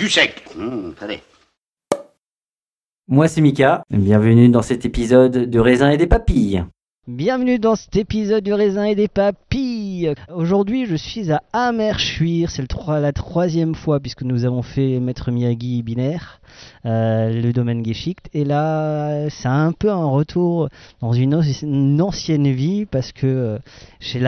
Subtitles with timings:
[0.00, 0.42] Du sec.
[0.56, 1.20] Hum, Attendez.
[3.06, 6.64] Moi c'est Mika, bienvenue dans cet épisode de raisin et des papilles.
[7.06, 9.69] Bienvenue dans cet épisode du raisin et des papilles.
[10.32, 15.82] Aujourd'hui je suis à Amerschwir, c'est la troisième fois puisque nous avons fait Maître Miyagi
[15.82, 16.40] binaire,
[16.86, 18.28] euh, le domaine Geschicht.
[18.34, 20.68] Et là c'est un peu un retour
[21.00, 23.58] dans une, anci- une ancienne vie parce que euh,
[24.00, 24.20] chez,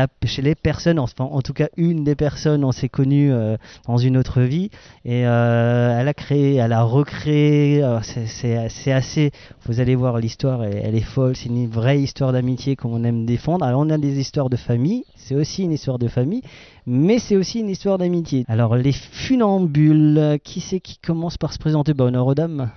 [0.42, 3.56] les personnes, en tout cas une des personnes on s'est connu euh,
[3.86, 4.70] dans une autre vie
[5.04, 9.30] et euh, elle a créé, elle a recréé, euh, c'est assez,
[9.66, 13.24] vous allez voir l'histoire, elle, elle est folle, c'est une vraie histoire d'amitié qu'on aime
[13.26, 13.64] défendre.
[13.64, 16.42] Alors on a des histoires de famille, c'est aussi une histoire de famille,
[16.86, 18.44] mais c'est aussi une histoire d'amitié.
[18.48, 21.94] Alors les funambules, qui c'est qui commence par se présenter?
[21.94, 22.70] Bah honneur aux dames.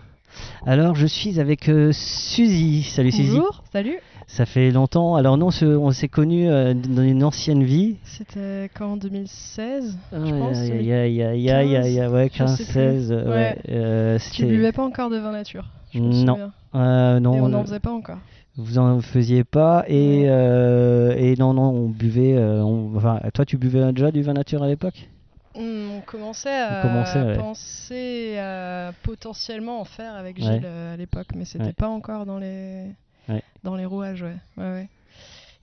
[0.66, 2.84] Alors je suis avec euh, Suzy.
[2.84, 3.30] Salut Suzy.
[3.38, 3.98] Bonjour, salut.
[4.28, 5.16] Ça fait longtemps.
[5.16, 7.98] Alors nous on se- on s'est connus euh, dans une ancienne vie.
[8.04, 10.58] C'était quand en 2016 Ah, Je pense.
[12.12, 12.74] ouais, Je 15, sais plus.
[12.74, 13.30] 16, euh, ouais.
[13.32, 13.58] Ouais.
[13.70, 16.52] euh, Tu buvais pas encore de vin nature je Non.
[16.74, 18.18] Euh, non, Et on n'en faisait pas encore.
[18.58, 22.36] vous en faisiez pas et, euh, et non, non, on buvait.
[22.36, 25.08] euh, on- enfin, toi, tu buvais déjà du vin nature à l'époque?
[25.56, 27.38] On commençait à commençait, ouais.
[27.38, 30.40] penser à potentiellement en faire avec.
[30.40, 31.74] Gilles euh, à l'époque, mais c'était Ouais.
[31.74, 32.86] pas encore dans les
[33.30, 33.42] Ouais.
[33.64, 34.24] dans les rouages,
[34.58, 34.88] ouais.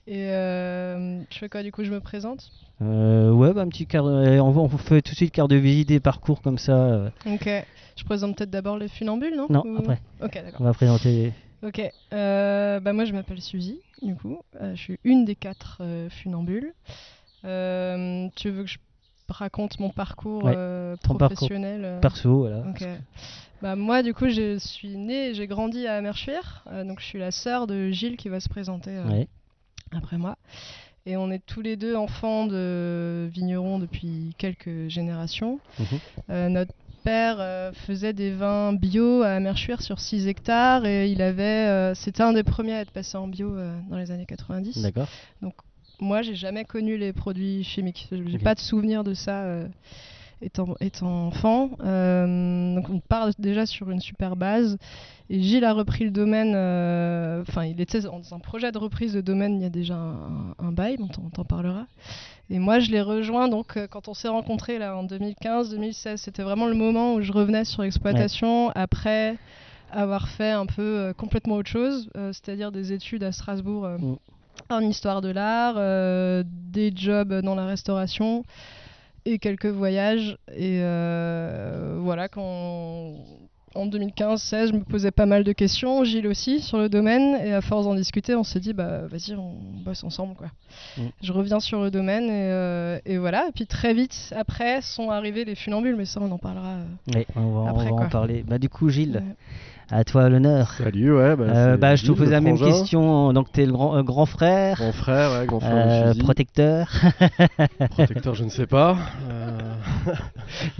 [0.05, 2.51] Et euh, je fais quoi du coup Je me présente?
[2.81, 4.03] Euh, Ouais, bah, un petit quart.
[4.03, 6.73] de- on, on fait tout de suite carte de visite et parcours comme ça.
[6.73, 7.49] euh, Ok.
[7.95, 9.47] Je présente peut-être d'abord les funambules, non?
[9.49, 9.99] Non, Ou- après.
[10.21, 10.59] Ok, d'accord.
[10.59, 11.31] on va présenter.
[11.61, 11.79] Ok,
[12.13, 16.73] euh, bah moi je m'appelle Suzy, du coup, je suis une des quatre funambules.
[17.43, 17.47] Tu
[18.49, 18.77] veux que je
[19.29, 22.63] raconte mon parcours Ouais, euh, parcours professionnel euh, Perso, voilà.
[23.61, 27.05] Bah moi du coup je suis née, et j'ai grandi à Amerschwir, euh, donc je
[27.05, 29.27] suis la sœur de Gilles qui va se présenter euh, Ouais.
[29.95, 30.37] après moi.
[31.05, 35.59] Et on est tous les deux enfants de vignerons depuis quelques générations.
[35.79, 36.47] Mhm.
[36.49, 36.73] Notre
[37.03, 42.31] père faisait des vins bio à Amerschwir sur 6 hectares et il avait, c'était un
[42.31, 43.53] des premiers à être passé en bio
[43.89, 44.81] dans les années 90.
[44.81, 45.09] D'accord.
[46.03, 48.07] Moi, j'ai jamais connu les produits chimiques.
[48.11, 48.43] J'ai Ok.
[48.43, 49.67] pas de souvenir de ça euh,
[50.41, 51.71] étant, étant enfant.
[51.83, 54.77] Euh, donc on part déjà sur une super base.
[55.29, 56.53] Et Gilles a repris le domaine.
[56.55, 59.95] euh, Enfin, il était dans un projet de reprise de domaine il y a déjà
[59.95, 61.87] un, un bail, on t'en- on t'en parlera.
[62.49, 66.17] Et moi, je l'ai rejoint donc euh, quand on s'est rencontrés là en 2015-2016.
[66.17, 69.37] C'était vraiment le moment où je revenais sur l'exploitation après
[69.91, 73.97] avoir fait un peu euh, complètement autre chose, euh, c'est-à-dire des études à Strasbourg euh,
[73.97, 74.15] Mm.
[74.69, 78.43] En histoire de l'art, euh, des jobs dans la restauration
[79.25, 80.37] et quelques voyages.
[80.55, 83.13] Et euh, voilà, quand
[83.75, 87.35] en 2015-16, je me posais pas mal de questions, Gilles aussi, sur le domaine.
[87.43, 90.35] Et à force d'en discuter, on s'est dit, bah vas-y, on bosse ensemble.
[90.35, 90.47] quoi.
[90.97, 91.01] Mm.
[91.23, 93.47] Je reviens sur le domaine et, euh, et voilà.
[93.47, 96.67] Et puis très vite, après, sont arrivés les funambules, mais ça, on en parlera.
[96.75, 96.85] euh,
[97.15, 98.05] Oui, on va, on Après, va en quoi.
[98.07, 98.43] parler.
[98.47, 99.35] Bah, du coup, Gilles, Ouais.
[99.89, 100.71] À toi l'honneur.
[100.71, 101.35] Salut, ouais.
[101.35, 102.71] Bah, Euh, bah, je te le la même frangin.
[102.79, 103.33] question.
[103.33, 106.87] Donc, tu es le grand, euh, grand frère, Grand frère, ouais, grand frère euh, protecteur.
[107.91, 108.97] Protecteur, je ne sais pas.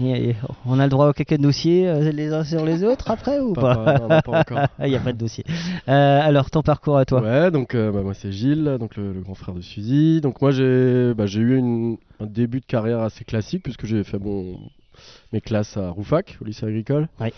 [0.66, 3.74] On a le droit aux quelques dossiers les uns sur les autres après ou Pas-
[3.74, 3.84] pas?
[3.84, 4.58] pas- non, non, pas encore.
[4.84, 5.44] Il n'y a pas de dossier.
[5.86, 7.20] Alors, ton parcours à toi?
[7.22, 10.20] Ouais, donc bah, moi c'est Gilles, donc le, le grand frère de Suzy.
[10.20, 14.18] Donc moi j'ai bah, eu une- un début de carrière assez classique puisque j'ai fait
[14.18, 14.56] mon,
[15.32, 17.32] mes classes à Roufac, au lycée agricole, Ouais.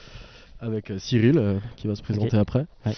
[0.60, 2.66] Avec euh, Cyril euh, qui va se présenter après.
[2.84, 2.92] Ouais.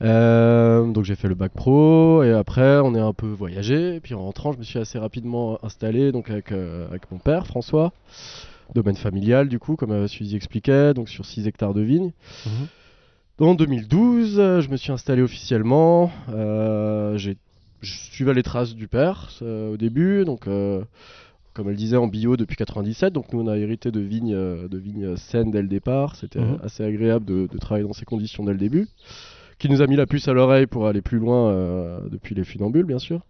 [0.00, 3.96] Euh, donc j'ai fait le bac pro et après on est un peu voyagé.
[3.96, 7.18] Et puis en rentrant, je me suis assez rapidement installé donc avec, euh, avec mon
[7.18, 7.92] père François,
[8.74, 12.12] domaine familial du coup, comme euh, Suzy expliquait, donc sur 6 hectares de vignes.
[12.46, 13.46] Mhm.
[13.48, 16.10] En 2012, euh, je me suis installé officiellement.
[17.16, 17.36] J'ai-
[17.80, 20.48] je suivais les traces du père au début, donc
[21.58, 23.12] comme elle disait en bio depuis 97.
[23.12, 26.14] Donc nous on a hérité de vignes, euh, de vignes saines dès le départ.
[26.14, 26.58] C'était Mhm.
[26.62, 28.86] assez agréable de, de travailler dans ces conditions dès le début.
[29.58, 32.44] Qui nous a mis la puce à l'oreille pour aller plus loin euh, depuis les
[32.44, 33.22] funambules, bien sûr.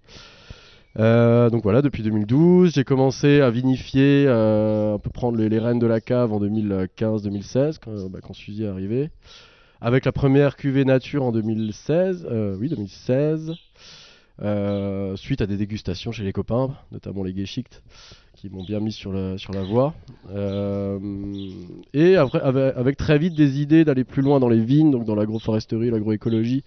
[0.99, 5.59] Euh, donc voilà, depuis 2012, j'ai commencé à vinifier, euh, un peu prendre les, les
[5.59, 9.09] rênes de la cave en 2015-2016, quand, bah, quand Suzy est arrivé.
[9.81, 13.55] Avec la première cuvée nature en 2016, euh, oui 2016,
[14.41, 17.83] euh, suite à des dégustations chez les copains, notamment les Geschicht,
[18.35, 19.95] qui m'ont bien mis sur la, voie.
[20.31, 20.99] Euh,
[21.93, 25.91] et avec, très vite des idées d'aller plus loin dans les vignes, donc dans l'agroforesterie,
[25.91, 26.63] l'agroécologie.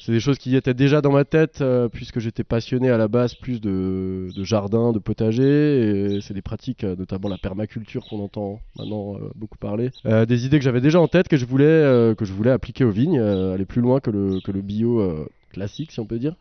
[0.00, 3.08] C'est des choses qui étaient déjà dans ma tête, euh, puisque j'étais passionné à la
[3.08, 6.20] base plus de, de jardin, de potager.
[6.20, 9.90] C'est des pratiques, notamment la permaculture qu'on entend maintenant beaucoup parler.
[10.04, 12.90] Des idées que j'avais déjà en tête, que je voulais, que je voulais appliquer aux
[12.90, 16.36] vignes, aller plus loin que le, bio classique, si on peut dire.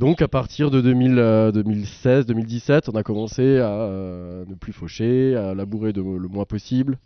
[0.00, 5.92] Donc à partir de 2016-2017, on a commencé à euh, ne plus faucher, à labourer
[5.92, 6.98] de- le moins possible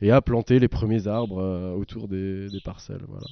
[0.00, 3.04] et à planter les premiers arbres euh, autour des, parcelles.
[3.06, 3.26] Voilà.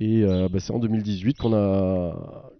[0.00, 2.50] Et euh, bah, c'est en 2018 qu'on a,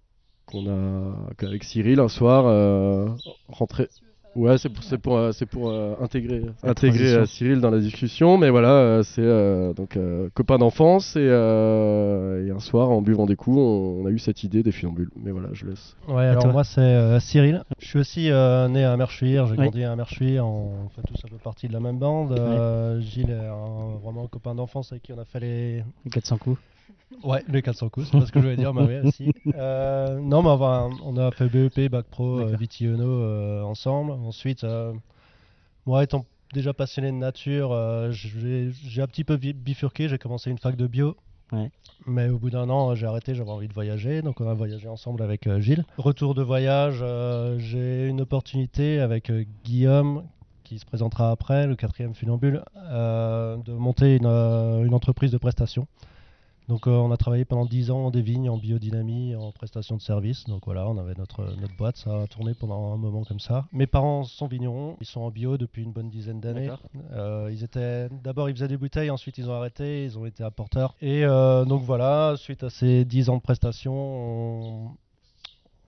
[0.46, 3.08] qu'on a, qu'avec Cyril un soir, euh,
[3.48, 3.88] rentré.
[4.36, 7.70] Ouais, c'est pour, c'est pour, euh, c'est pour euh, intégrer, La intégrer euh, Cyril dans
[7.70, 12.58] la discussion, mais voilà, euh, c'est euh, donc euh, copain d'enfance et, euh, et un
[12.58, 15.10] soir en buvant des coups, on, on a eu cette idée des funambules.
[15.16, 15.96] Mais voilà, je laisse.
[16.06, 17.62] Ouais, alors toi moi c'est euh, Cyril.
[17.78, 19.58] Je suis aussi euh, né à Merchuir, j'ai Oui.
[19.58, 22.32] grandi à Merchuir, on fait tous un peu partie de la même bande.
[22.38, 26.10] Euh, Gilles est un, vraiment un copain d'enfance avec qui on a fait les, Les
[26.10, 26.58] 400 coups.
[27.22, 29.32] Ouais, les 400 coups, c'est pas ce que je voulais dire, mais oui, aussi.
[29.54, 34.12] Euh, non, mais enfin, on a fait BEP, Bac Pro, euh, Vitiono euh, ensemble.
[34.12, 34.92] Ensuite, euh,
[35.86, 37.70] moi étant déjà passionné de nature,
[38.10, 41.16] j'ai un petit peu bi- bifurqué, j'ai commencé une fac de bio.
[41.52, 41.70] Ouais.
[42.06, 44.88] Mais au bout d'un an, j'ai arrêté, j'avais envie de voyager, donc on a voyagé
[44.88, 45.84] ensemble avec Gilles.
[45.98, 47.04] Retour de voyage,
[47.58, 49.30] j'ai une opportunité avec
[49.64, 50.24] Guillaume,
[50.64, 55.86] qui se présentera après, le quatrième funambule, de monter une, une entreprise de prestation.
[56.68, 60.00] Donc euh, on a travaillé pendant 10 ans des vignes en biodynamie, en prestation de
[60.02, 60.44] services.
[60.46, 63.66] Donc voilà, on avait notre, notre boîte, ça a tourné pendant un moment comme ça.
[63.72, 66.66] Mes parents sont vignerons, ils sont en bio depuis une bonne dizaine d'années.
[67.12, 70.42] Euh, ils étaient d'abord ils faisaient des bouteilles, ensuite ils ont arrêté, ils ont été
[70.42, 70.94] apporteurs.
[71.00, 74.90] Et euh, donc voilà, suite à ces 10 ans de prestation, on-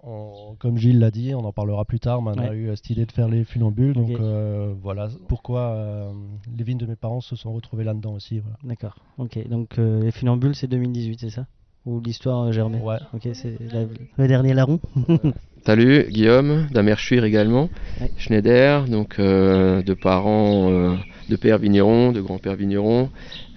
[0.08, 2.76] on- comme Gilles l'a dit, on en parlera plus tard, mais on a eu euh,
[2.76, 3.93] cette idée de faire les funambules.
[3.94, 6.10] Donc euh, voilà pourquoi euh,
[6.56, 8.40] les vignes de mes parents se sont retrouvées là-dedans aussi.
[8.40, 8.56] voilà.
[8.64, 8.96] D'accord.
[9.19, 9.38] Ok.
[9.49, 11.47] Donc euh, les funambules, c'est 2018, c'est ça?
[11.87, 12.80] Ou l'histoire germée?
[12.80, 12.97] Ouais.
[13.14, 13.85] Ok, c'est la-
[14.16, 14.80] le dernier larron.
[15.66, 17.68] Salut, Guillaume, d'Amerchuir également,
[18.00, 18.11] Ouais.
[18.16, 20.94] Schneider, donc euh, de parents, euh,
[21.28, 23.11] de père vigneron, de grand-père vigneron,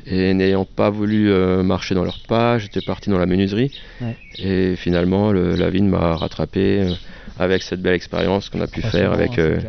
[0.05, 4.15] et n'ayant pas voulu euh, marcher dans leur pas, j'étais parti dans la menuiserie, Ouais.
[4.37, 6.93] et finalement le- la vigne m'a rattrapé euh,
[7.39, 9.59] avec cette belle expérience qu'on a pu faire avec, euh,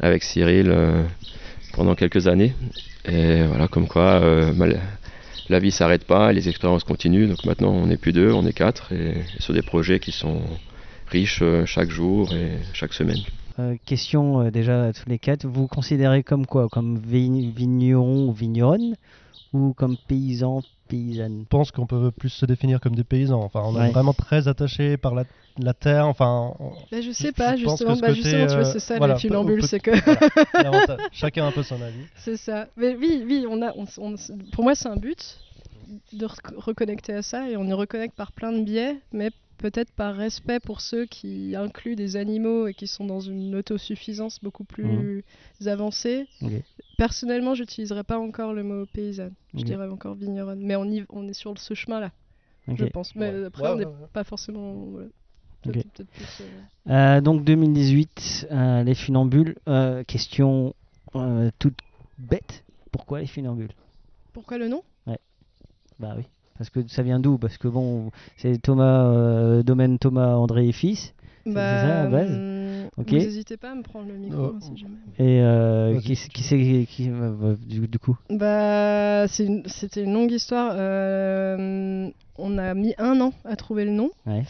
[0.00, 0.72] avec Cyril
[1.72, 2.54] pendant quelques années,
[3.04, 4.20] et voilà, comme quoi
[4.54, 4.80] mal-
[5.48, 8.52] la vie s'arrête pas, les expériences continuent, donc maintenant on n'est plus deux, on est
[8.52, 10.42] quatre, et, et sur des projets qui sont
[11.10, 13.22] riches chaque jour et chaque semaine.
[13.58, 15.44] Euh, question euh, déjà à tous les quatre.
[15.46, 16.68] Vous vous considérez comme quoi?
[16.68, 18.94] Comme vi- vigneron ou vigneronne?
[19.52, 21.40] Ou comme paysan, paysanne?
[21.42, 23.42] Je pense qu'on peut plus se définir comme des paysans.
[23.42, 25.24] Enfin, on est vraiment très attaché par la,
[25.58, 26.06] la terre.
[26.06, 28.72] Enfin, on- Bah, je sais pas, je pense justement, bah, côté, justement, tu vois, euh,
[28.72, 29.90] c'est ça voilà, peut- c'est que.
[30.04, 30.98] voilà.
[31.12, 32.04] Chacun a un peu son avis.
[32.16, 32.68] C'est ça.
[32.76, 34.14] Mais oui, oui, on a, on, on-
[34.52, 35.40] pour moi, c'est un but
[36.12, 39.92] de rec- reconnecter à ça et on y reconnecte par plein de biais, mais peut-être
[39.92, 44.64] par respect pour ceux qui incluent des animaux et qui sont dans une autosuffisance beaucoup
[44.64, 45.24] plus
[45.60, 45.68] Mhm.
[45.68, 46.26] avancée.
[46.42, 46.52] Ok.
[46.96, 49.34] Personnellement, j'utiliserais pas encore le mot paysanne.
[49.54, 50.60] Je dirais encore vigneronne.
[50.60, 52.12] Mais on, y, on est sur ce chemin-là,
[52.68, 53.14] je pense.
[53.14, 53.44] Mais Ouais.
[53.44, 54.06] après, Ouais, on n'est ouais, ouais.
[54.12, 54.72] pas forcément.
[54.86, 55.06] voilà.
[55.66, 55.72] Ok.
[55.72, 56.40] Peut-être- peut-être plus,
[56.88, 59.56] euh, Euh, donc 2018, euh, les funambules.
[59.68, 60.74] Euh, question
[61.14, 61.78] euh, toute
[62.18, 62.64] bête.
[62.92, 63.72] Pourquoi les funambules?
[64.32, 64.82] Pourquoi le nom?
[65.98, 66.22] Bah oui.
[66.58, 67.38] Parce que ça vient d'où?
[67.38, 71.14] Parce que bon, c'est Thomas, euh, domaine Thomas André et fils.
[71.46, 72.30] C'est- Bah, c'est ça à la base?
[72.30, 72.58] Hum.
[72.96, 74.58] Vous n'hésitez pas à me prendre le micro Oh.
[74.60, 74.94] si jamais.
[75.20, 78.16] Et euh, qui, c'est- qui c'est qui, euh, du, du coup?
[78.28, 80.72] Bah, une- c'était une longue histoire.
[80.76, 84.10] Euh, on a mis un an à trouver le nom.
[84.26, 84.42] Ouais.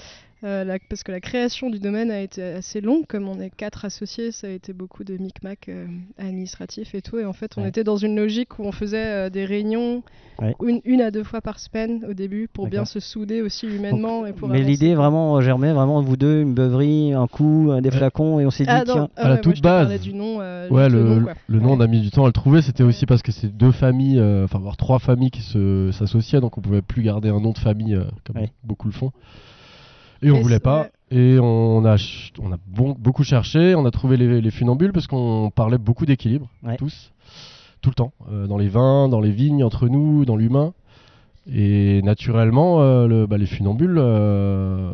[0.44, 3.50] Euh, la- parce que la création du domaine a été assez longue, comme on est
[3.50, 7.18] quatre associés, ça a été beaucoup de micmac euh, administratifs et tout.
[7.18, 7.68] Et en fait, on Ouais.
[7.70, 10.02] était dans une logique où on faisait euh, des réunions
[10.40, 10.54] Ouais.
[10.64, 14.24] une, une à deux fois par semaine au début pour bien se souder aussi humainement
[14.26, 17.90] et pour Mais l'idée vraiment germait vraiment vous deux, une beuverie, un coup, un des
[17.90, 19.08] flacons et on s'est dit Ah non, tiens.
[19.16, 20.00] ah à la toute base.
[20.00, 21.34] du nom, euh, Ouais, le, le nom, le- quoi.
[21.48, 22.62] le nom, on a mis du temps à le trouver.
[22.62, 26.40] C'était aussi parce que c'est deux familles, euh, enfin, voire trois familles qui se- s'associaient,
[26.40, 28.50] donc on pouvait plus garder un nom de famille euh, comme Ouais.
[28.62, 29.10] beaucoup le font.
[30.22, 30.88] Et on voulait pas.
[31.10, 31.96] Et on a,
[32.40, 33.74] on a bon- beaucoup cherché.
[33.74, 36.76] On a trouvé les, les funambules parce qu'on parlait beaucoup d'équilibre, Ouais.
[36.76, 37.12] tous,
[37.80, 40.72] tout le temps, euh, dans les vins, dans les vignes, entre nous, dans l'humain.
[41.50, 44.90] Et naturellement, euh, le- bah, les funambules, euh,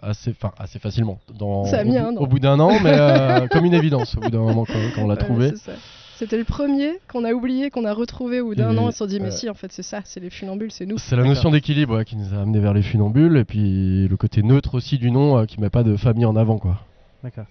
[0.00, 0.32] assez,
[0.78, 1.18] facilement.
[1.38, 4.30] Dans, Ça a au, mis bout- d'un an, mais euh, comme une évidence, au bout
[4.30, 5.52] d'un moment quand, quand on l'a Ouais, trouvé.
[6.22, 8.84] C'était le premier qu'on a oublié, qu'on a retrouvé au bout d'un Et- an.
[8.86, 10.96] On s'est dit, mais si, en fait, c'est ça, c'est les funambules, c'est nous.
[10.96, 14.16] C'est la notion d'équilibre ouais, qui nous a amené vers les funambules et puis le
[14.16, 16.78] côté neutre aussi du nom euh, qui met pas de famille en avant quoi.
[17.24, 17.46] D'accord.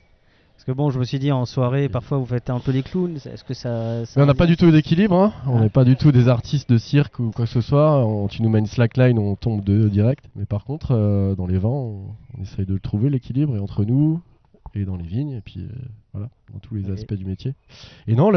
[0.56, 2.82] Parce que bon, je me suis dit en soirée, parfois vous faites un peu les
[2.82, 3.18] clowns.
[3.18, 5.34] Est-ce que ça, ça Mais on n'a pas du tout d'équilibre, hein.
[5.48, 5.62] on Ah.
[5.64, 8.06] n'est pas du tout des artistes de cirque ou quoi que ce soit.
[8.06, 10.24] On- tu nous mets une slackline, on tombe de direct.
[10.38, 12.02] Mais par contre, euh, dans les vents, on,
[12.38, 14.22] on essaye de le trouver l'équilibre et entre nous
[14.76, 15.68] et dans les vignes et puis euh,
[16.14, 17.54] voilà, dans tous les aspects du métier.
[18.08, 18.30] Et non,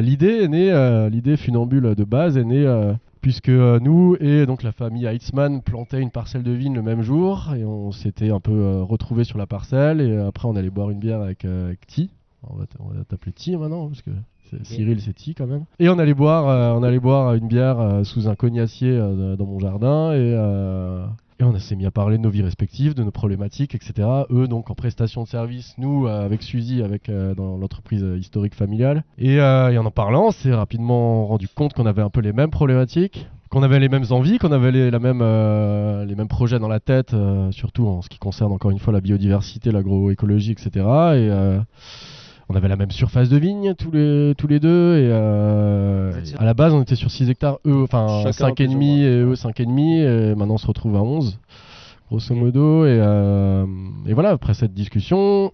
[0.00, 4.62] l'idée est née, euh, l'idée funambule de base est née euh, puisque nous et donc
[4.62, 8.40] la famille Heitzmann plantaient une parcelle de vigne le même jour et on s'était un
[8.40, 11.66] peu euh, retrouvés sur la parcelle et après on allait boire une bière avec, euh,
[11.66, 11.80] avec.
[12.48, 12.76] On va, t-
[13.08, 14.10] t'appeler Ti maintenant parce que
[14.64, 15.64] Cyril c'est Ti quand même.
[15.78, 19.60] Et on allait boire, euh, on allait boire une bière sous un cognacier dans mon
[19.60, 20.34] jardin et,
[21.42, 24.08] et on s'est mis à parler de nos vies respectives, de nos problématiques, etc.
[24.30, 28.16] Eux donc en prestation de service, nous euh, avec Suzy, avec euh, dans l'entreprise euh,
[28.16, 29.04] historique familiale.
[29.18, 32.50] Et, en en parlant, on s'est rapidement rendu compte qu'on avait un peu les mêmes
[32.50, 34.98] problématiques, qu'on avait les mêmes envies, qu'on avait les, la
[36.04, 37.14] les mêmes projets dans la tête,
[37.50, 40.70] surtout en ce qui concerne encore une fois la biodiversité, l'agroécologie, etc.
[41.16, 41.58] Et
[42.52, 44.98] on avait la même surface de vigne tous les, tous les deux.
[44.98, 48.66] Et euh, à la base, on était sur 6 hectares, eux, enfin Chacun 5,5 plus
[48.76, 49.78] ou et eux 5,5.
[50.32, 51.38] Et maintenant, on se retrouve à 11,
[52.10, 52.84] grosso modo.
[52.84, 53.64] Et, euh,
[54.06, 55.52] et voilà, après cette discussion,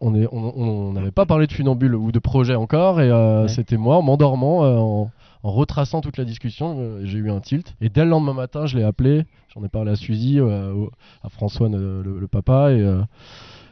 [0.00, 3.00] on est- on- on n'avait pas parlé de funambule ou de projet encore.
[3.00, 3.48] Et euh, Ouais.
[3.48, 4.60] c'était moi, en m'endormant,
[5.02, 5.10] en,
[5.42, 7.74] en retraçant toute la discussion, j'ai eu un tilt.
[7.80, 9.22] Et dès le lendemain matin, je l'ai appelé.
[9.54, 12.72] J'en ai parlé à Suzy, à François, le, le- le papa.
[12.72, 12.84] Et,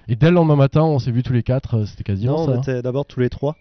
[0.08, 1.74] et dès le lendemain matin, on s'est vus tous les quatre.
[1.78, 2.52] euh, C'était quasiment Non, ça.
[2.52, 3.56] on était d'abord tous les trois.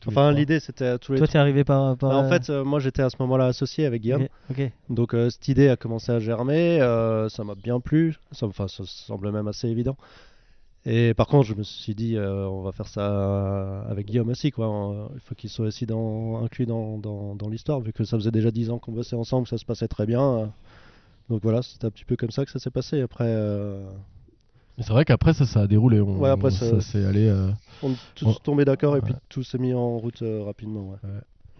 [0.00, 1.32] Tous enfin, l'idée c'était tous les Toi, trois.
[1.32, 1.94] t'es arrivé par.
[1.98, 4.22] par Bah, en euh, fait, euh, moi j'étais à ce moment-là associé avec Guillaume.
[4.50, 4.72] ok, ok.
[4.88, 8.66] Donc euh, cette idée a commencé à germer, euh, ça m'a bien plu, ça, enfin,
[8.66, 9.96] ça semble même assez évident.
[10.86, 14.50] Et par contre, je me suis dit, euh, on va faire ça avec Guillaume aussi,
[14.50, 14.66] quoi.
[14.94, 18.16] Euh, Il faut qu'il soit aussi dans, inclus dans, dans, dans l'histoire, vu que ça
[18.16, 20.22] faisait déjà 10 ans qu'on bossait ensemble, que ça se passait très bien.
[20.22, 20.46] euh.
[21.28, 23.02] Donc voilà, c'était un petit peu comme ça que ça s'est passé.
[23.02, 23.84] Après, euh,
[24.78, 26.00] Mais c'est vrai qu'après, ça, ça a déroulé.
[26.00, 27.26] On, Ouais, après, ça, ça- s'est allé.
[27.28, 27.50] euh,
[27.82, 30.90] on est tous on- tombés d'accord et puis tout s'est mis en route euh, rapidement.
[30.90, 30.96] ouais.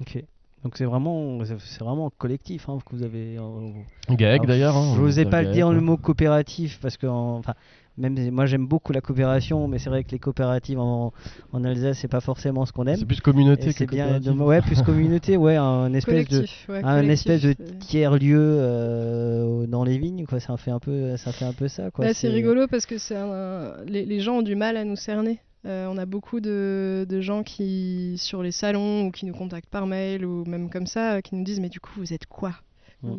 [0.00, 0.24] Ok.
[0.62, 3.38] Donc c'est vraiment, c'est vraiment collectif hein, que vous avez.
[3.38, 3.72] euh,
[4.08, 4.76] Alors, d'ailleurs.
[4.76, 5.82] hein, Je n'osais pas GAEC, dire le ouais.
[5.84, 7.54] mot coopératif parce que, en- enfin,
[8.00, 11.12] même moi j'aime beaucoup la coopération, mais c'est vrai que les coopératives en,
[11.52, 12.96] en Alsace c'est pas forcément ce qu'on aime.
[12.96, 17.08] C'est plus communauté c'est bien, de- ouais, plus communauté, ouais, un espèce de, ouais, un
[17.08, 17.78] espèce de euh.
[17.80, 20.40] tiers lieu euh, dans les vignes, quoi.
[20.40, 22.06] Ça fait un peu, ça fait un peu ça, quoi.
[22.06, 24.96] Bah, c'est rigolo parce que c'est un- les, les gens ont du mal à nous
[24.96, 25.40] cerner.
[25.66, 29.68] Euh, on a beaucoup de, de gens qui, sur les salons ou qui nous contactent
[29.68, 32.52] par mail ou même comme ça, qui nous disent Mais du coup, vous êtes quoi?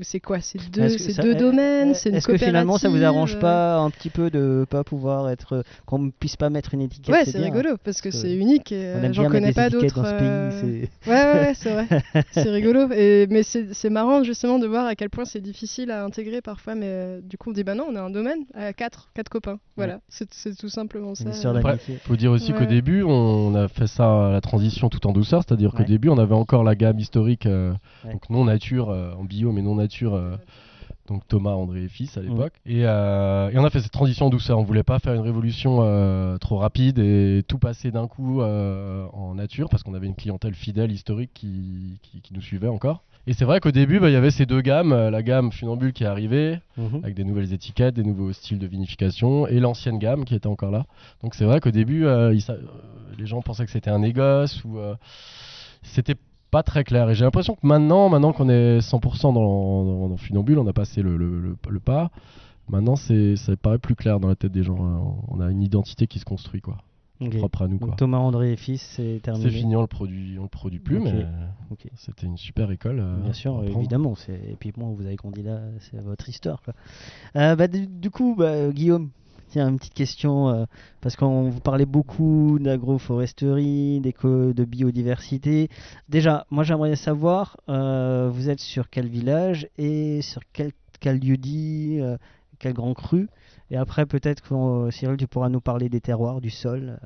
[0.02, 3.90] C'est quoi C'est deux, c'est domaines C'est Est-ce que finalement ça vous arrange pas un
[3.90, 7.40] petit peu de pas pouvoir être, qu'on ne puisse pas mettre une étiquette Ouais, c'est
[7.40, 10.04] rigolo parce que c'est unique et euh, j'en connais pas d'autres.
[10.06, 11.88] euh, c'est- Ouais, ouais, ouais, c'est vrai.
[12.32, 12.92] c'est rigolo.
[12.92, 16.76] Et, mais c'est marrant justement de voir à quel point c'est difficile à intégrer parfois.
[16.76, 19.30] Mais euh, du coup, on dit bah non, on est un domaine à quatre, quatre
[19.30, 19.60] copains.
[19.78, 21.26] Voilà, c'est c'est tout simplement ça.
[21.54, 21.98] D'amitié.
[22.04, 22.60] faut dire aussi Ouais.
[22.60, 26.18] qu'au début, on a fait ça la transition tout en douceur, c'est-à-dire qu'au début, on
[26.18, 27.72] avait encore la gamme historique, euh,
[28.06, 28.14] Ouais.
[28.14, 30.36] donc non nature, euh, en bio, mais non nature, euh,
[31.08, 32.54] donc Thomas, André et fils à l'époque.
[32.66, 34.60] Et, euh, et on a fait cette transition en douceur.
[34.60, 39.36] On voulait pas faire une révolution euh, trop rapide et tout passer d'un coup en
[39.36, 43.04] nature parce qu'on avait une clientèle fidèle, historique qui, qui, qui nous suivait encore.
[43.28, 45.94] Et c'est vrai qu'au début, bah, il y avait ces deux gammes, la gamme Funambule
[45.94, 47.02] qui est arrivée Mhm.
[47.04, 50.72] avec des nouvelles étiquettes, des nouveaux styles de vinification, et l'ancienne gamme qui était encore
[50.72, 50.86] là.
[51.22, 52.58] Donc c'est vrai qu'au début, euh, euh,
[53.18, 54.96] les gens pensaient que c'était un négoce ou euh,
[55.84, 56.16] c'était
[56.52, 57.10] pas très clair.
[57.10, 60.74] Et j'ai l'impression que maintenant, maintenant qu'on est 100% dans, dans, dans Funambule, on a
[60.74, 62.12] passé le, le- le- le pas.
[62.70, 64.78] Maintenant, c'est, ça paraît plus clair dans la tête des gens.
[65.28, 66.78] On a une identité qui se construit, quoi.
[67.20, 67.38] Ok.
[67.38, 67.94] Propre à nous, quoi.
[67.96, 69.46] Thomas André et fils, c'est terminé.
[69.50, 71.26] C'est fini, on le produit, on le produit plus, mais
[71.96, 73.00] c'était une super école.
[73.00, 74.16] euh, Bien sûr, évidemment.
[74.16, 76.62] c'est- Et puis moi, vous avez grandi là, c'est votre histoire.
[76.64, 76.74] Quoi.
[77.36, 79.10] Euh, bah, du, du coup, bah, Guillaume,
[79.52, 80.50] tiens, une petite question.
[80.50, 80.66] euh,
[81.02, 85.70] parce qu'on vous parlait beaucoup d'agroforesterie, d'éco- de biodiversité.
[86.10, 91.38] Déjà, moi, j'aimerais savoir, euh, vous êtes sur quel village et sur quel, quel lieu
[91.38, 92.18] dit, euh,
[92.60, 93.28] quel grand cru?
[93.70, 97.00] Et après, peut-être, qu'on- Cyril, tu pourras nous parler des terroirs, du sol,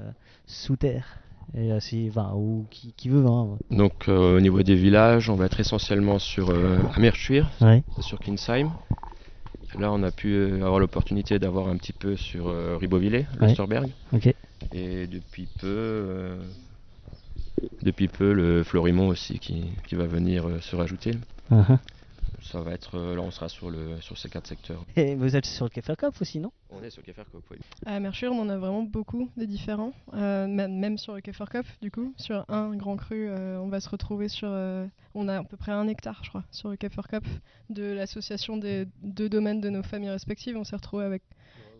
[0.46, 1.20] sous terre.
[1.56, 3.25] Et, si, enfin, ou qui, qui veut.
[3.25, 3.58] Hein.
[3.70, 6.50] Donc au niveau des villages, on va être essentiellement sur
[7.62, 7.84] Ouais.
[8.02, 8.72] sur Kinsheim.
[9.79, 12.77] Là, on a pu euh, avoir l'opportunité d'avoir un petit peu sur euh,
[13.39, 13.48] Ouais.
[13.48, 13.89] Westerberg.
[14.13, 14.34] Ok.
[14.74, 16.38] Et depuis peu, euh,
[17.82, 21.12] depuis peu, le Florimont aussi qui, qui va venir se rajouter.
[21.51, 21.77] Uh-huh.
[22.52, 24.86] Ça va être, euh, là, on sera sur, le, sur ces quatre secteurs.
[24.96, 26.52] Et vous êtes sur le Keferkopf aussi, non?
[26.70, 27.58] On est sur Keferkop, oui.
[27.86, 31.80] À Mercure, on en a vraiment beaucoup des différents, euh, même même sur le Keferkopf,
[31.82, 32.14] du coup.
[32.18, 34.48] Sur un grand cru, euh, on va se retrouver sur.
[34.52, 34.86] euh,
[35.16, 37.28] on a à peu près un hectare, je crois, sur le Keferkopf,
[37.70, 40.56] de l'association des deux domaines de nos familles respectives.
[40.58, 41.24] On s'est retrouvé avec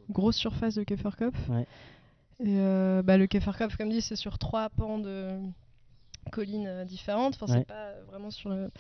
[0.10, 1.38] une grosse surface de Keferkopf.
[1.50, 1.67] Ouais.
[2.39, 5.38] Et euh, bah, le Keferkopf, comme dit, c'est sur trois pans de
[6.31, 7.36] collines différentes.
[7.39, 7.60] Enfin, Ouais.
[7.60, 8.72] c'est pas vraiment sur le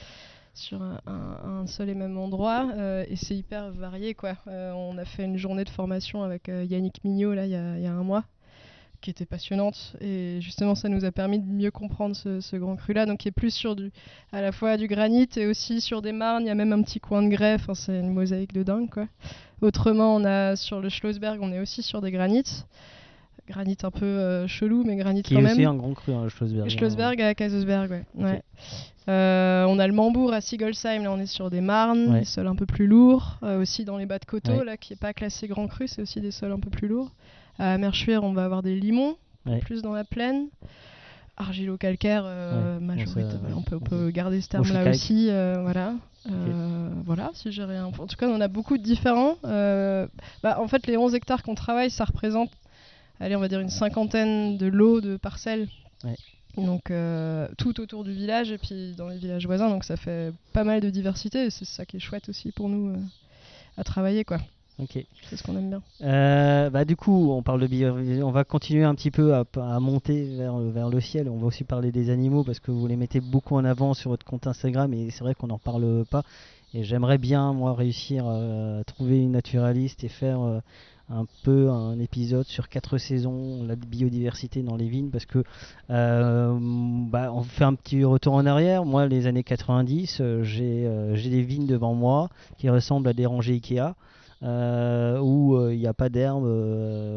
[0.57, 4.35] sur un, seul et même endroit euh, et c'est hyper varié quoi.
[4.47, 7.55] Euh, on a fait une journée de formation avec euh, Yannick Mignot là il y,
[7.55, 8.23] a- un mois
[9.01, 9.95] qui était passionnante.
[10.01, 13.19] Et justement ça nous a permis de mieux comprendre ce, ce grand cru là donc
[13.19, 13.91] qui est plus sur du
[14.31, 16.43] à la fois du granit et aussi sur des marnes.
[16.43, 17.55] Il y a même un petit coin de grès.
[17.55, 19.07] Enfin c'est une mosaïque de dingue quoi.
[19.61, 22.65] Autrement on a sur le Schlossberg on est aussi sur des granites
[23.47, 26.13] granit un peu euh, chelou mais granit Qui quand est même aussi un grand cru,
[26.13, 26.69] hein, Schlossberg.
[26.69, 28.03] Schlossberg à Kaisersberg, ouais.
[28.15, 28.41] ouais.
[29.07, 32.19] Euh, on a le Mambourg à Sigolsheim, là on est sur des marnes, Ouais.
[32.19, 33.37] des sols un peu plus lourds.
[33.43, 34.65] Euh, aussi dans les bas de coteaux, Ouais.
[34.65, 37.11] là qui est pas classé grand cru, c'est aussi des sols un peu plus lourds.
[37.59, 39.15] À Merchuir, on va avoir des limons,
[39.61, 40.47] plus dans la plaine.
[41.37, 42.25] Argilo-calcaire,
[42.81, 43.89] majorité, on peut, on ok.
[43.89, 45.29] peut garder ce terme-là aussi.
[45.61, 45.93] voilà.
[46.31, 47.85] Euh, voilà, si j'ai rien.
[47.85, 49.35] En tout cas, on a beaucoup de différents.
[49.45, 50.07] Euh,
[50.41, 52.49] bah, en fait, les 11 hectares qu'on travaille, ça représente,
[53.19, 55.67] allez, on va dire une cinquantaine de lots de parcelles.
[56.03, 56.15] Ouais.
[56.57, 59.69] Donc, euh, tout autour du village et puis dans les villages voisins.
[59.69, 62.69] Donc, ça fait pas mal de diversité et c'est ça qui est chouette aussi pour
[62.69, 62.97] nous euh,
[63.77, 64.37] à travailler, quoi.
[64.77, 65.05] Ok.
[65.29, 65.81] C'est ce qu'on aime bien.
[66.01, 69.79] Euh, bah, du coup, on parle de on va continuer un petit peu à, à
[69.79, 71.29] monter vers, vers le ciel.
[71.29, 74.09] On va aussi parler des animaux parce que vous les mettez beaucoup en avant sur
[74.09, 76.23] votre compte Instagram et c'est vrai qu'on n'en parle pas.
[76.73, 80.61] Et j'aimerais bien, moi, réussir à trouver une naturaliste et faire
[81.09, 85.43] un peu un épisode sur quatre saisons, la biodiversité dans les vignes parce que
[85.91, 88.85] euh, bah, on fait un petit retour en arrière.
[88.85, 93.13] Moi, les années 90, euh, j'ai euh, j'ai des vignes devant moi qui ressemblent à
[93.13, 93.93] des rangées Ikea
[94.41, 96.45] où il n'y a pas d'herbe.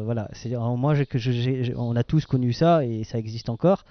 [0.05, 0.29] voilà,
[0.77, 3.85] moi je- on a tous connu ça et ça existe encore.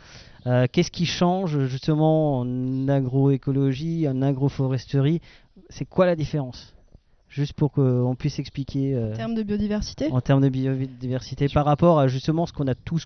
[0.45, 5.21] Qu'est-ce qui change justement en agroécologie, en agroforesterie?
[5.69, 6.75] C'est quoi la différence?
[7.31, 8.95] Juste pour qu'on puisse expliquer.
[8.95, 10.09] euh, En termes de biodiversité?
[10.11, 13.05] en termes de biodiversité par rapport à justement ce qu'on a tous,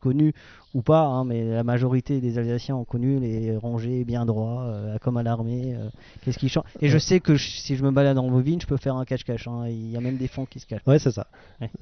[0.00, 0.32] connu
[0.74, 4.98] ou pas, hein, mais la majorité des Alsaciens ont connu les rangées bien droits, euh,
[5.00, 5.74] comme à l'armée.
[5.76, 5.88] euh,
[6.24, 6.64] Qu'est-ce qui change?
[6.80, 6.98] Et je Ouais.
[7.00, 9.46] sais que je- si je me balade dans vos vignes, je peux faire un cache-cache.
[9.48, 10.82] hein, Il y a même des fonds qui se cachent.
[10.86, 11.26] Ouais, c'est ça.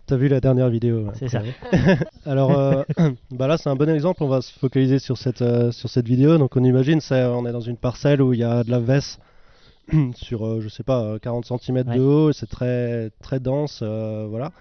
[0.06, 1.12] T'as vu la dernière vidéo ouais.
[1.14, 1.40] C'est ça.
[2.26, 2.82] Alors euh,
[3.30, 4.22] bah là, c'est un bon exemple.
[4.22, 6.36] On va se focaliser sur cette, euh, sur cette vidéo.
[6.38, 8.78] Donc, on imagine, c'est, on est dans une parcelle où il y a de la
[8.80, 9.18] vesse
[10.14, 12.32] sur, euh, je sais pas, euh, 40 cm de haut.
[12.32, 13.80] C'est très, très dense.
[13.82, 14.52] euh, voilà.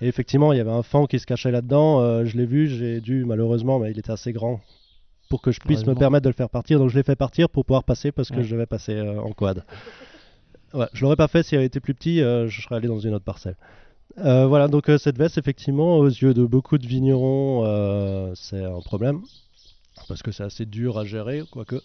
[0.00, 2.00] Et effectivement, il y avait un fan qui se cachait là-dedans.
[2.00, 4.60] euh, je l'ai vu, j'ai dû, malheureusement, mais il était assez grand
[5.30, 6.78] pour que je puisse me permettre de le faire partir.
[6.78, 8.42] Donc, je l'ai fait partir pour pouvoir passer parce que Ouais.
[8.44, 9.64] je devais passer euh, en quad.
[10.74, 12.98] Ouais, je l'aurais pas fait s'il avait été plus petit, euh, je serais allé dans
[12.98, 13.56] une autre parcelle.
[14.18, 18.62] Euh, voilà, donc euh, cette veste, effectivement, aux yeux de beaucoup de vignerons, euh, c'est
[18.64, 19.22] un problème.
[20.08, 21.80] Parce que c'est assez dur à gérer, quoique.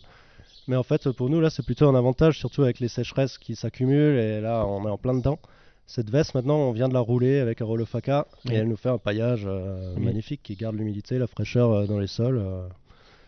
[0.69, 3.55] Mais en fait, pour nous, là, c'est plutôt un avantage, surtout avec les sécheresses qui
[3.55, 4.19] s'accumulent.
[4.19, 5.39] Et là, on est en plein dedans.
[5.87, 8.27] Cette veste, maintenant, on vient de la rouler avec un Rolofaca.
[8.45, 8.53] Oui.
[8.53, 10.05] Et elle nous fait un paillage euh, Oui.
[10.05, 12.37] magnifique qui garde l'humidité, la fraîcheur euh, dans les sols.
[12.37, 12.67] euh,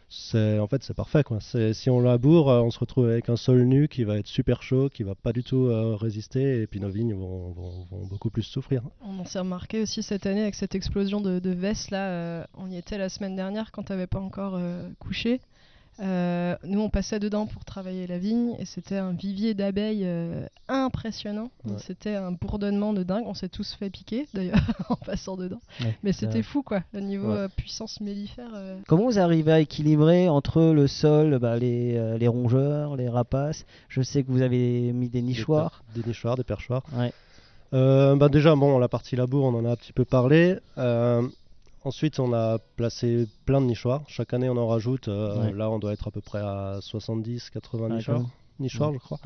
[0.07, 1.39] c'est en fait c'est parfait quoi.
[1.39, 4.89] Si on laboure, on se retrouve avec un sol nu qui va être super chaud,
[4.89, 7.55] qui va pas du tout résister, et puis nos vignes vont,
[8.09, 8.83] beaucoup plus souffrir.
[8.99, 11.57] On s'est remarqué aussi cette année avec cette explosion de, de
[11.91, 12.45] là.
[12.57, 14.59] on y était la semaine dernière quand tu n'avais pas encore
[14.99, 15.39] couché.
[15.99, 20.45] Euh, nous, on passait dedans pour travailler la vigne et c'était un vivier d'abeilles euh,
[20.67, 21.49] impressionnant.
[21.77, 23.25] C'était un bourdonnement de dingue.
[23.27, 25.61] On s'est tous fait piquer d'ailleurs en passant dedans.
[26.03, 28.51] Mais c'était fou quoi, le niveau euh, puissance mellifère.
[28.87, 33.65] Comment vous arrivez à équilibrer entre le sol, bah, les, les, rongeurs, les rapaces?
[33.89, 35.83] Je sais que vous avez mis des nichoirs.
[35.95, 36.83] Des, nichoirs, des perchoirs.
[37.71, 40.57] bah déjà, bon, la partie labour, on en a un petit peu parlé.
[41.83, 44.03] Ensuite, on a placé plein de nichoirs.
[44.07, 45.07] Chaque année, on en rajoute.
[45.07, 48.21] Euh, là, on doit être à peu près à 70, 80 nichoirs,
[48.59, 49.19] nichoirs je crois.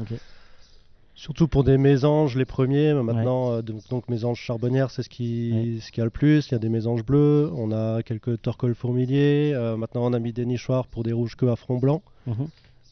[1.16, 2.94] Surtout pour des mésanges, les premiers.
[2.94, 6.48] Maintenant, euh, donc, donc, mésanges charbonnières, c'est ce qui, ce qui a le plus.
[6.48, 7.52] Il y a des mésanges bleus.
[7.56, 9.52] On a quelques torcoles fourmiliers.
[9.54, 12.02] Euh, maintenant, on a mis des nichoirs pour des rouges queues à front blanc.
[12.26, 12.48] Mhm.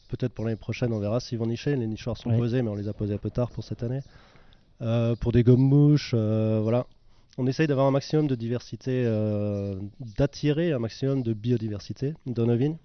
[0.08, 1.74] Peut-être pour l'année prochaine, on verra s'ils vont nicher.
[1.74, 4.00] Les nichoirs sont posés, mais on les a posés un peu tard pour cette année.
[5.20, 6.86] pour des gommes mouches, voilà
[7.38, 9.76] on essaye d'avoir un maximum de diversité, euh,
[10.16, 12.76] d'attirer un maximum de biodiversité dans nos vignes.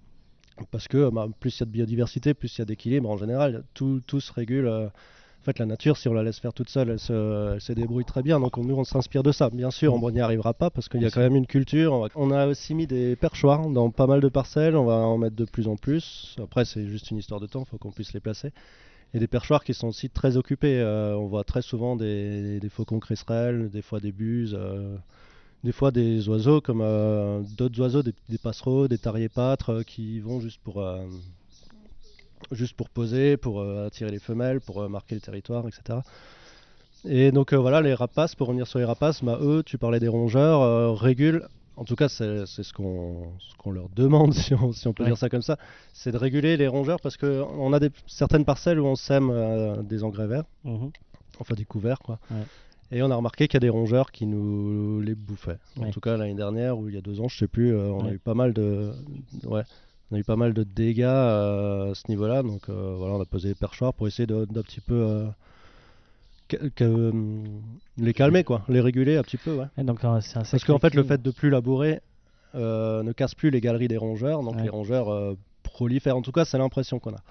[0.70, 3.16] Parce que bah, plus il y a de biodiversité, plus il y a d'équilibre en
[3.16, 3.64] général.
[3.74, 4.66] Tout, se régule.
[4.66, 8.04] Euh, en fait, la nature, si on la laisse faire toute seule, elle se, débrouille
[8.04, 8.38] très bien.
[8.40, 9.48] Donc nous, on s'inspire de ça.
[9.48, 12.10] Bien sûr, on n'y arrivera pas parce qu'il y a quand même une culture.
[12.14, 14.76] On, a aussi mis des perchoirs dans pas mal de parcelles.
[14.76, 16.36] On va en mettre de plus en plus.
[16.42, 17.62] Après, c'est juste une histoire de temps.
[17.62, 18.52] Il faut qu'on puisse les placer
[19.14, 20.80] et des perchoirs qui sont aussi très occupés.
[20.80, 24.96] Euh, on voit très souvent des, faucons cresserelles, des fois des buses, euh,
[25.64, 30.60] des fois des oiseaux comme euh, d'autres oiseaux, des, passereaux, des tariers-pâtres qui vont juste
[30.62, 30.84] pour,
[32.52, 36.00] juste pour poser, pour attirer les femelles, pour marquer le territoire, etc.
[37.06, 40.08] Et donc voilà, les rapaces, pour revenir sur les rapaces, bah, eux, tu parlais des
[40.08, 41.48] rongeurs, régulent
[41.80, 45.56] en tout cas, c'est ce qu'on leur demande, si on, peut dire ça comme ça,
[45.94, 49.82] c'est de réguler les rongeurs parce qu'on a des, certaines parcelles où on sème euh,
[49.82, 50.90] des engrais verts, mhm.
[51.38, 52.18] enfin des couverts, quoi.
[52.92, 55.58] Et on a remarqué qu'il y a des rongeurs qui nous les bouffaient.
[55.80, 57.88] En tout cas, l'année dernière ou il y a deux ans, je sais plus, euh,
[57.88, 58.92] on a eu pas mal de,
[59.44, 59.62] ouais,
[60.10, 62.42] on a eu pas mal de dégâts euh, à ce niveau-là.
[62.42, 65.24] Donc voilà, on a posé des perchoirs pour essayer d'un petit peu
[66.56, 67.12] que,
[67.98, 69.56] les calmer, quoi, les réguler un petit peu.
[69.56, 69.84] Ouais.
[69.84, 72.00] donc, euh, Parce qu'en fait, le fait de plus labourer
[72.54, 76.16] euh, ne casse plus les galeries des rongeurs, donc les rongeurs euh, prolifèrent.
[76.16, 77.22] En tout cas, c'est l'impression qu'on a.